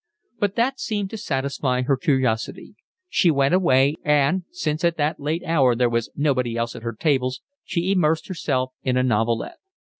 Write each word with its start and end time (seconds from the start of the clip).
But 0.39 0.55
that 0.55 0.79
seemed 0.79 1.11
to 1.11 1.17
satisfy 1.17 1.83
her 1.83 1.95
curiosity. 1.95 2.73
She 3.07 3.29
went 3.29 3.53
away 3.53 3.97
and, 4.03 4.45
since 4.49 4.83
at 4.83 4.97
that 4.97 5.19
late 5.19 5.43
hour 5.45 5.75
there 5.75 5.91
was 5.91 6.09
nobody 6.15 6.57
else 6.57 6.75
at 6.75 6.81
her 6.81 6.93
tables, 6.99 7.41
she 7.63 7.91
immersed 7.91 8.27
herself 8.27 8.71
in 8.81 8.97
a 8.97 9.03
novelette. 9.03 9.59